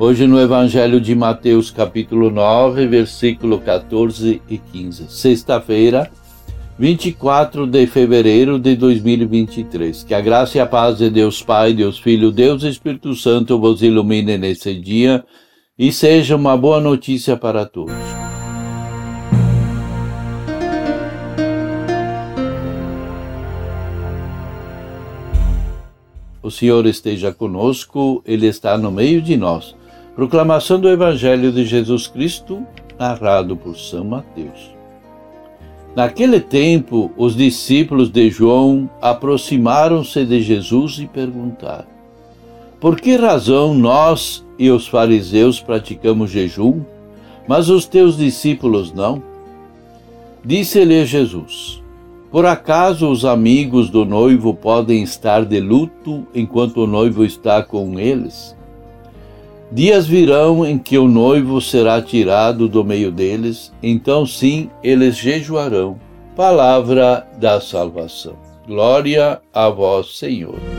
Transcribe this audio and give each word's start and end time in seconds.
Hoje 0.00 0.28
no 0.28 0.40
Evangelho 0.40 1.00
de 1.00 1.12
Mateus, 1.12 1.72
capítulo 1.72 2.30
9, 2.30 2.86
versículo 2.86 3.58
14 3.58 4.40
e 4.48 4.56
15. 4.56 5.10
Sexta-feira, 5.10 6.08
24 6.78 7.66
de 7.66 7.84
fevereiro 7.88 8.60
de 8.60 8.76
2023. 8.76 10.04
Que 10.04 10.14
a 10.14 10.20
graça 10.20 10.56
e 10.56 10.60
a 10.60 10.66
paz 10.66 10.98
de 10.98 11.10
Deus 11.10 11.42
Pai, 11.42 11.72
Deus 11.72 11.98
Filho, 11.98 12.30
Deus 12.30 12.62
Espírito 12.62 13.12
Santo 13.16 13.58
vos 13.58 13.82
ilumine 13.82 14.38
nesse 14.38 14.72
dia 14.72 15.24
e 15.76 15.90
seja 15.90 16.36
uma 16.36 16.56
boa 16.56 16.80
notícia 16.80 17.36
para 17.36 17.66
todos. 17.66 17.96
O 26.40 26.52
Senhor 26.52 26.86
esteja 26.86 27.34
conosco, 27.34 28.22
Ele 28.24 28.46
está 28.46 28.78
no 28.78 28.92
meio 28.92 29.20
de 29.20 29.36
nós. 29.36 29.76
Proclamação 30.18 30.80
do 30.80 30.88
Evangelho 30.88 31.52
de 31.52 31.64
Jesus 31.64 32.08
Cristo, 32.08 32.66
narrado 32.98 33.56
por 33.56 33.76
São 33.78 34.02
Mateus. 34.02 34.74
Naquele 35.94 36.40
tempo, 36.40 37.12
os 37.16 37.36
discípulos 37.36 38.10
de 38.10 38.28
João 38.28 38.90
aproximaram-se 39.00 40.24
de 40.24 40.42
Jesus 40.42 40.98
e 40.98 41.06
perguntaram: 41.06 41.86
Por 42.80 43.00
que 43.00 43.14
razão 43.14 43.72
nós 43.72 44.44
e 44.58 44.68
os 44.72 44.88
fariseus 44.88 45.60
praticamos 45.60 46.32
jejum, 46.32 46.80
mas 47.46 47.68
os 47.68 47.86
teus 47.86 48.16
discípulos 48.16 48.92
não? 48.92 49.22
Disse-lhe 50.44 51.06
Jesus: 51.06 51.80
por 52.32 52.44
acaso 52.44 53.08
os 53.08 53.24
amigos 53.24 53.88
do 53.88 54.04
noivo 54.04 54.52
podem 54.52 55.00
estar 55.00 55.44
de 55.44 55.60
luto 55.60 56.26
enquanto 56.34 56.78
o 56.78 56.86
noivo 56.88 57.24
está 57.24 57.62
com 57.62 58.00
eles? 58.00 58.57
Dias 59.70 60.06
virão 60.06 60.64
em 60.64 60.78
que 60.78 60.96
o 60.96 61.06
noivo 61.06 61.60
será 61.60 62.00
tirado 62.00 62.68
do 62.68 62.82
meio 62.82 63.12
deles, 63.12 63.72
então 63.82 64.24
sim 64.24 64.70
eles 64.82 65.16
jejuarão. 65.16 65.98
Palavra 66.34 67.26
da 67.38 67.60
salvação. 67.60 68.36
Glória 68.66 69.40
a 69.52 69.68
vós, 69.68 70.18
Senhor. 70.18 70.77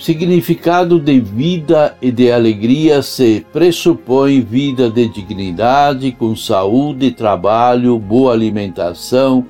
Significado 0.00 0.98
de 0.98 1.20
vida 1.20 1.94
e 2.00 2.10
de 2.10 2.32
alegria 2.32 3.02
se 3.02 3.44
pressupõe 3.52 4.40
vida 4.40 4.88
de 4.88 5.06
dignidade, 5.06 6.10
com 6.12 6.34
saúde, 6.34 7.10
trabalho, 7.10 7.98
boa 7.98 8.32
alimentação, 8.32 9.44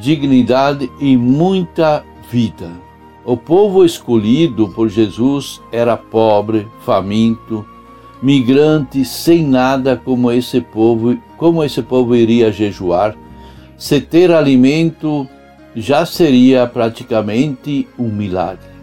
dignidade 0.00 0.90
e 0.98 1.18
muita 1.18 2.02
vida. 2.32 2.70
O 3.26 3.36
povo 3.36 3.84
escolhido 3.84 4.70
por 4.70 4.88
Jesus 4.88 5.60
era 5.70 5.98
pobre, 5.98 6.66
faminto, 6.80 7.62
migrante, 8.22 9.04
sem 9.04 9.44
nada 9.46 10.00
como 10.02 10.32
esse 10.32 10.62
povo, 10.62 11.14
como 11.36 11.62
esse 11.62 11.82
povo 11.82 12.16
iria 12.16 12.50
jejuar? 12.50 13.14
Se 13.76 14.00
ter 14.00 14.32
alimento 14.32 15.28
já 15.76 16.06
seria 16.06 16.66
praticamente 16.66 17.86
um 17.98 18.08
milagre. 18.08 18.73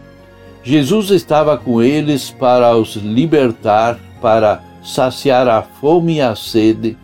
Jesus 0.63 1.09
estava 1.09 1.57
com 1.57 1.81
eles 1.81 2.29
para 2.29 2.75
os 2.75 2.95
libertar, 2.95 3.99
para 4.21 4.61
saciar 4.83 5.47
a 5.47 5.61
fome 5.61 6.17
e 6.17 6.21
a 6.21 6.35
sede, 6.35 6.97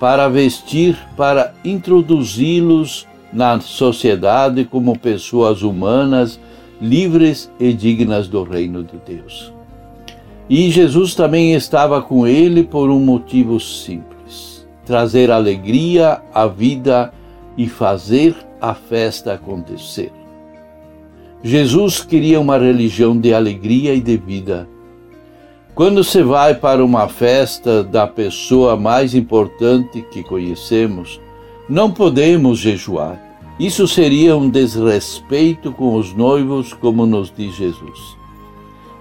para 0.00 0.28
vestir, 0.28 0.98
para 1.16 1.54
introduzi-los 1.64 3.06
na 3.32 3.60
sociedade 3.60 4.64
como 4.64 4.98
pessoas 4.98 5.62
humanas, 5.62 6.40
livres 6.80 7.50
e 7.58 7.72
dignas 7.72 8.26
do 8.26 8.42
reino 8.42 8.82
de 8.82 8.96
Deus. 9.06 9.52
E 10.48 10.70
Jesus 10.70 11.14
também 11.14 11.54
estava 11.54 12.00
com 12.00 12.26
ele 12.26 12.64
por 12.64 12.90
um 12.90 13.00
motivo 13.00 13.60
simples: 13.60 14.66
trazer 14.84 15.30
alegria 15.30 16.20
à 16.32 16.46
vida 16.46 17.12
e 17.56 17.68
fazer 17.68 18.34
a 18.60 18.74
festa 18.74 19.34
acontecer. 19.34 20.17
Jesus 21.42 22.02
queria 22.02 22.40
uma 22.40 22.58
religião 22.58 23.16
de 23.16 23.32
alegria 23.32 23.94
e 23.94 24.00
de 24.00 24.16
vida. 24.16 24.68
Quando 25.74 26.02
se 26.02 26.20
vai 26.22 26.56
para 26.56 26.84
uma 26.84 27.06
festa 27.08 27.84
da 27.84 28.06
pessoa 28.06 28.76
mais 28.76 29.14
importante 29.14 30.02
que 30.10 30.24
conhecemos, 30.24 31.20
não 31.68 31.92
podemos 31.92 32.58
jejuar. 32.58 33.22
Isso 33.60 33.86
seria 33.86 34.36
um 34.36 34.50
desrespeito 34.50 35.70
com 35.70 35.94
os 35.94 36.12
noivos, 36.12 36.72
como 36.72 37.06
nos 37.06 37.32
diz 37.36 37.54
Jesus. 37.54 38.16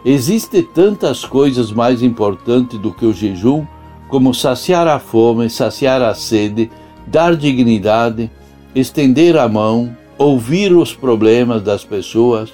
Existem 0.06 0.62
tantas 0.62 1.26
coisas 1.26 1.72
mais 1.72 2.04
importantes 2.04 2.80
do 2.80 2.92
que 2.92 3.06
o 3.06 3.14
jejum, 3.14 3.66
como 4.08 4.34
saciar 4.34 4.88
a 4.88 5.00
fome, 5.00 5.50
saciar 5.50 6.02
a 6.04 6.14
sede, 6.14 6.70
dar 7.08 7.36
dignidade, 7.36 8.30
estender 8.76 9.36
a 9.38 9.48
mão, 9.48 9.96
ouvir 10.18 10.74
os 10.74 10.94
problemas 10.94 11.62
das 11.62 11.84
pessoas, 11.84 12.52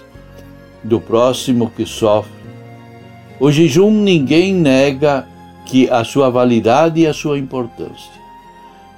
do 0.84 1.00
próximo 1.00 1.70
que 1.70 1.86
sofre. 1.86 2.32
O 3.40 3.52
jejum 3.52 3.92
ninguém 3.92 4.54
nega 4.54 5.28
que 5.66 5.90
a 5.90 6.04
sua 6.04 6.30
validade 6.30 7.02
e 7.02 7.08
a 7.08 7.14
sua 7.14 7.40
importância, 7.40 8.12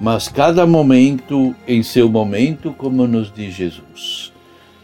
mas 0.01 0.27
cada 0.27 0.65
momento 0.65 1.55
em 1.67 1.83
seu 1.83 2.09
momento, 2.09 2.73
como 2.73 3.07
nos 3.07 3.31
diz 3.31 3.53
Jesus. 3.53 4.33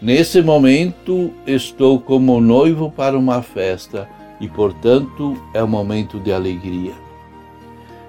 Nesse 0.01 0.41
momento 0.41 1.31
estou 1.45 1.99
como 1.99 2.39
noivo 2.39 2.91
para 2.91 3.17
uma 3.17 3.41
festa 3.41 4.07
e, 4.39 4.47
portanto, 4.47 5.37
é 5.53 5.63
um 5.63 5.67
momento 5.67 6.19
de 6.19 6.31
alegria. 6.31 6.93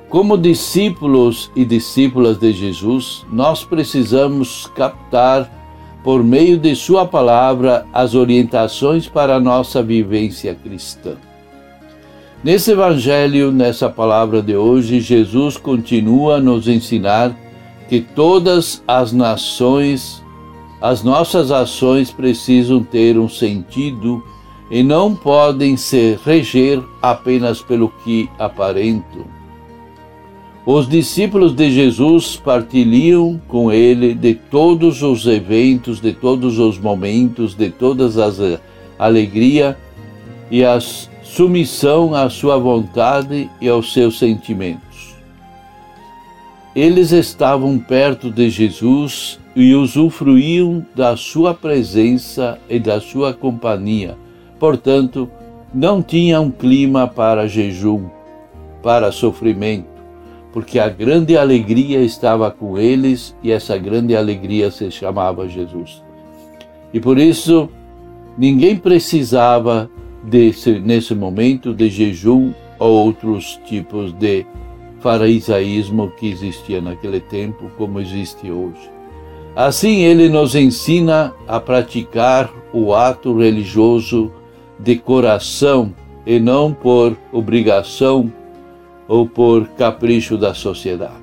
Como 0.08 0.36
discípulos 0.38 1.50
e 1.56 1.64
discípulas 1.64 2.38
de 2.38 2.52
Jesus, 2.52 3.26
nós 3.30 3.64
precisamos 3.64 4.66
captar 4.74 5.61
por 6.02 6.22
meio 6.22 6.58
de 6.58 6.74
Sua 6.74 7.06
palavra, 7.06 7.86
as 7.92 8.14
orientações 8.14 9.08
para 9.08 9.36
a 9.36 9.40
nossa 9.40 9.82
vivência 9.82 10.54
cristã. 10.54 11.16
Nesse 12.42 12.72
Evangelho, 12.72 13.52
nessa 13.52 13.88
palavra 13.88 14.42
de 14.42 14.56
hoje, 14.56 15.00
Jesus 15.00 15.56
continua 15.56 16.36
a 16.36 16.40
nos 16.40 16.66
ensinar 16.66 17.36
que 17.88 18.00
todas 18.00 18.82
as 18.86 19.12
nações, 19.12 20.22
as 20.80 21.04
nossas 21.04 21.52
ações 21.52 22.10
precisam 22.10 22.82
ter 22.82 23.16
um 23.16 23.28
sentido 23.28 24.24
e 24.70 24.82
não 24.82 25.14
podem 25.14 25.76
se 25.76 26.18
reger 26.24 26.82
apenas 27.00 27.60
pelo 27.62 27.90
que 28.02 28.28
aparentam 28.38 29.41
os 30.64 30.88
discípulos 30.88 31.52
de 31.54 31.72
Jesus 31.72 32.36
partilham 32.36 33.40
com 33.48 33.72
ele 33.72 34.14
de 34.14 34.34
todos 34.34 35.02
os 35.02 35.26
eventos, 35.26 36.00
de 36.00 36.12
todos 36.12 36.58
os 36.58 36.78
momentos, 36.78 37.54
de 37.54 37.68
todas 37.68 38.16
as 38.16 38.38
eh, 38.38 38.60
alegria 38.96 39.76
e 40.48 40.64
a 40.64 40.78
submissão 40.80 42.14
à 42.14 42.30
sua 42.30 42.58
vontade 42.58 43.50
e 43.60 43.68
aos 43.68 43.92
seus 43.92 44.20
sentimentos. 44.20 45.16
Eles 46.76 47.10
estavam 47.10 47.76
perto 47.76 48.30
de 48.30 48.48
Jesus 48.48 49.40
e 49.56 49.74
usufruíam 49.74 50.86
da 50.94 51.16
sua 51.16 51.52
presença 51.52 52.56
e 52.68 52.78
da 52.78 53.00
sua 53.00 53.34
companhia. 53.34 54.16
Portanto, 54.60 55.28
não 55.74 56.00
tinha 56.00 56.40
um 56.40 56.52
clima 56.52 57.08
para 57.08 57.48
jejum, 57.48 58.04
para 58.80 59.10
sofrimento 59.10 59.91
porque 60.52 60.78
a 60.78 60.88
grande 60.88 61.36
alegria 61.36 62.00
estava 62.00 62.50
com 62.50 62.78
eles 62.78 63.34
e 63.42 63.50
essa 63.50 63.78
grande 63.78 64.14
alegria 64.14 64.70
se 64.70 64.90
chamava 64.90 65.48
Jesus. 65.48 66.02
E 66.92 67.00
por 67.00 67.18
isso, 67.18 67.70
ninguém 68.36 68.76
precisava 68.76 69.90
desse, 70.22 70.78
nesse 70.78 71.14
momento 71.14 71.74
de 71.74 71.88
jejum 71.88 72.52
ou 72.78 73.06
outros 73.06 73.58
tipos 73.64 74.12
de 74.12 74.44
farisaísmo 75.00 76.12
que 76.16 76.30
existia 76.30 76.80
naquele 76.80 77.20
tempo, 77.20 77.70
como 77.76 77.98
existe 77.98 78.50
hoje. 78.50 78.90
Assim, 79.56 80.02
ele 80.02 80.28
nos 80.28 80.54
ensina 80.54 81.34
a 81.48 81.58
praticar 81.58 82.50
o 82.72 82.94
ato 82.94 83.36
religioso 83.36 84.32
de 84.78 84.96
coração 84.96 85.92
e 86.26 86.38
não 86.38 86.72
por 86.72 87.16
obrigação 87.32 88.32
ou 89.08 89.26
por 89.26 89.68
capricho 89.68 90.36
da 90.36 90.54
sociedade. 90.54 91.22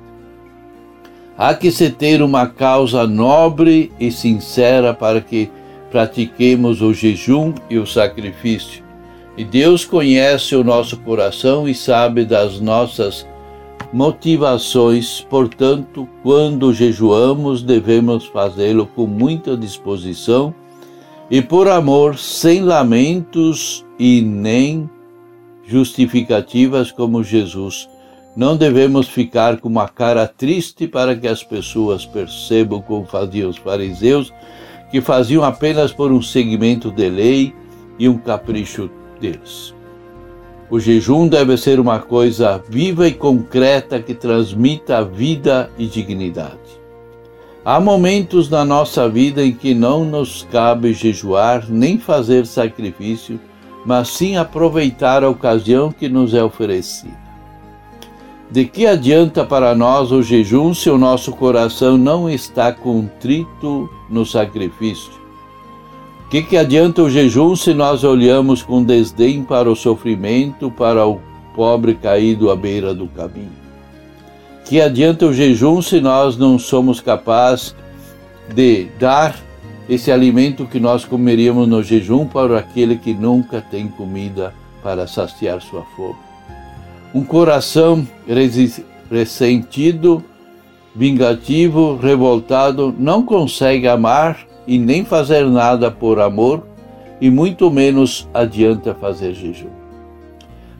Há 1.36 1.54
que 1.54 1.70
se 1.70 1.90
ter 1.90 2.22
uma 2.22 2.46
causa 2.46 3.06
nobre 3.06 3.90
e 3.98 4.12
sincera 4.12 4.92
para 4.92 5.20
que 5.20 5.50
pratiquemos 5.90 6.82
o 6.82 6.92
jejum 6.92 7.54
e 7.68 7.78
o 7.78 7.86
sacrifício. 7.86 8.84
E 9.36 9.44
Deus 9.44 9.84
conhece 9.84 10.54
o 10.54 10.62
nosso 10.62 10.98
coração 10.98 11.68
e 11.68 11.74
sabe 11.74 12.24
das 12.24 12.60
nossas 12.60 13.26
motivações, 13.92 15.26
portanto, 15.28 16.08
quando 16.22 16.72
jejuamos, 16.72 17.62
devemos 17.62 18.26
fazê-lo 18.26 18.86
com 18.94 19.06
muita 19.06 19.56
disposição 19.56 20.54
e 21.30 21.40
por 21.40 21.68
amor, 21.68 22.18
sem 22.18 22.60
lamentos 22.62 23.84
e 23.98 24.20
nem 24.20 24.90
justificativas 25.70 26.90
como 26.90 27.22
Jesus. 27.22 27.88
Não 28.36 28.56
devemos 28.56 29.08
ficar 29.08 29.60
com 29.60 29.68
uma 29.68 29.88
cara 29.88 30.26
triste 30.26 30.88
para 30.88 31.14
que 31.14 31.28
as 31.28 31.44
pessoas 31.44 32.04
percebam 32.04 32.82
como 32.82 33.06
faziam 33.06 33.48
os 33.48 33.56
fariseus, 33.56 34.32
que 34.90 35.00
faziam 35.00 35.44
apenas 35.44 35.92
por 35.92 36.10
um 36.10 36.20
segmento 36.20 36.90
de 36.90 37.08
lei 37.08 37.54
e 37.98 38.08
um 38.08 38.18
capricho 38.18 38.90
deles. 39.20 39.72
O 40.68 40.80
jejum 40.80 41.28
deve 41.28 41.56
ser 41.56 41.78
uma 41.78 41.98
coisa 41.98 42.62
viva 42.68 43.06
e 43.06 43.12
concreta 43.12 44.00
que 44.00 44.14
transmita 44.14 45.04
vida 45.04 45.70
e 45.78 45.86
dignidade. 45.86 46.80
Há 47.64 47.78
momentos 47.78 48.48
na 48.48 48.64
nossa 48.64 49.08
vida 49.08 49.44
em 49.44 49.52
que 49.52 49.74
não 49.74 50.04
nos 50.04 50.46
cabe 50.50 50.94
jejuar 50.94 51.68
nem 51.68 51.98
fazer 51.98 52.46
sacrifício, 52.46 53.38
mas 53.84 54.08
sim 54.08 54.36
aproveitar 54.36 55.24
a 55.24 55.28
ocasião 55.28 55.90
que 55.90 56.08
nos 56.08 56.34
é 56.34 56.42
oferecida. 56.42 57.18
De 58.50 58.64
que 58.64 58.86
adianta 58.86 59.44
para 59.44 59.74
nós 59.74 60.10
o 60.10 60.22
jejum 60.22 60.74
se 60.74 60.90
o 60.90 60.98
nosso 60.98 61.32
coração 61.32 61.96
não 61.96 62.28
está 62.28 62.72
contrito 62.72 63.88
no 64.08 64.26
sacrifício? 64.26 65.20
que, 66.30 66.42
que 66.42 66.56
adianta 66.56 67.02
o 67.02 67.10
jejum 67.10 67.56
se 67.56 67.74
nós 67.74 68.04
olhamos 68.04 68.62
com 68.62 68.84
desdém 68.84 69.42
para 69.42 69.68
o 69.68 69.74
sofrimento, 69.74 70.70
para 70.70 71.04
o 71.04 71.20
pobre 71.56 71.94
caído 71.94 72.52
à 72.52 72.56
beira 72.56 72.94
do 72.94 73.08
caminho? 73.08 73.50
Que 74.64 74.80
adianta 74.80 75.26
o 75.26 75.34
jejum 75.34 75.82
se 75.82 76.00
nós 76.00 76.36
não 76.36 76.56
somos 76.56 77.00
capazes 77.00 77.74
de 78.54 78.86
dar 78.96 79.34
esse 79.90 80.12
alimento 80.12 80.66
que 80.66 80.78
nós 80.78 81.04
comeríamos 81.04 81.66
no 81.66 81.82
jejum 81.82 82.24
para 82.24 82.60
aquele 82.60 82.96
que 82.96 83.12
nunca 83.12 83.60
tem 83.60 83.88
comida 83.88 84.54
para 84.84 85.08
saciar 85.08 85.60
sua 85.60 85.82
fome? 85.96 86.14
Um 87.12 87.24
coração 87.24 88.06
ressentido, 89.10 90.22
vingativo, 90.94 91.96
revoltado, 91.96 92.94
não 92.96 93.24
consegue 93.24 93.88
amar 93.88 94.38
e 94.64 94.78
nem 94.78 95.04
fazer 95.04 95.44
nada 95.46 95.90
por 95.90 96.20
amor, 96.20 96.64
e 97.20 97.28
muito 97.28 97.68
menos 97.68 98.28
adianta 98.32 98.94
fazer 98.94 99.34
jejum. 99.34 99.70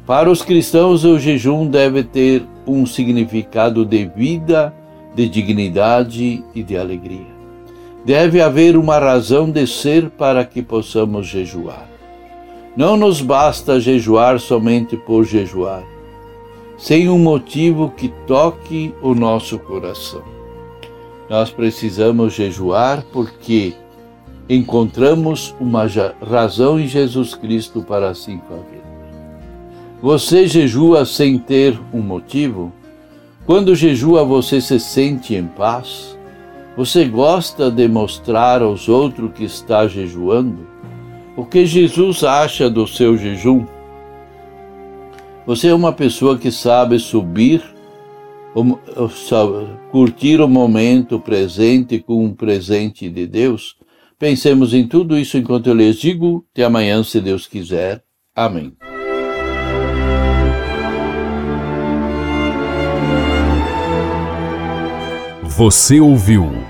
Para 0.06 0.30
os 0.30 0.40
cristãos, 0.40 1.04
o 1.04 1.18
jejum 1.18 1.66
deve 1.66 2.04
ter 2.04 2.44
um 2.64 2.86
significado 2.86 3.84
de 3.84 4.06
vida, 4.06 4.72
de 5.16 5.28
dignidade 5.28 6.44
e 6.54 6.62
de 6.62 6.76
alegria. 6.76 7.29
Deve 8.10 8.40
haver 8.40 8.76
uma 8.76 8.98
razão 8.98 9.48
de 9.48 9.68
ser 9.68 10.10
para 10.10 10.44
que 10.44 10.60
possamos 10.60 11.28
jejuar. 11.28 11.88
Não 12.76 12.96
nos 12.96 13.22
basta 13.22 13.78
jejuar 13.78 14.40
somente 14.40 14.96
por 14.96 15.24
jejuar, 15.24 15.84
sem 16.76 17.08
um 17.08 17.20
motivo 17.20 17.88
que 17.96 18.08
toque 18.26 18.92
o 19.00 19.14
nosso 19.14 19.60
coração. 19.60 20.24
Nós 21.28 21.52
precisamos 21.52 22.34
jejuar 22.34 23.04
porque 23.12 23.74
encontramos 24.48 25.54
uma 25.60 25.86
razão 26.20 26.80
em 26.80 26.88
Jesus 26.88 27.36
Cristo 27.36 27.80
para 27.80 28.08
assim 28.08 28.40
fazer. 28.48 28.82
Você 30.02 30.48
jejua 30.48 31.06
sem 31.06 31.38
ter 31.38 31.78
um 31.94 32.00
motivo? 32.00 32.72
Quando 33.46 33.72
jejua, 33.76 34.24
você 34.24 34.60
se 34.60 34.80
sente 34.80 35.36
em 35.36 35.46
paz? 35.46 36.18
Você 36.80 37.04
gosta 37.04 37.70
de 37.70 37.86
mostrar 37.86 38.62
aos 38.62 38.88
outros 38.88 39.32
que 39.34 39.44
está 39.44 39.86
jejuando? 39.86 40.66
O 41.36 41.44
que 41.44 41.66
Jesus 41.66 42.24
acha 42.24 42.70
do 42.70 42.86
seu 42.86 43.18
jejum? 43.18 43.66
Você 45.44 45.68
é 45.68 45.74
uma 45.74 45.92
pessoa 45.92 46.38
que 46.38 46.50
sabe 46.50 46.98
subir 46.98 47.62
curtir 49.90 50.40
o 50.40 50.48
momento 50.48 51.20
presente 51.20 51.98
com 51.98 52.24
um 52.24 52.32
presente 52.32 53.10
de 53.10 53.26
Deus? 53.26 53.76
Pensemos 54.18 54.72
em 54.72 54.88
tudo 54.88 55.18
isso 55.18 55.36
enquanto 55.36 55.66
eu 55.66 55.74
lhes 55.74 55.96
digo. 55.96 56.46
Até 56.50 56.64
amanhã, 56.64 57.04
se 57.04 57.20
Deus 57.20 57.46
quiser. 57.46 58.02
Amém. 58.34 58.72
Você 65.44 66.00
ouviu 66.00 66.69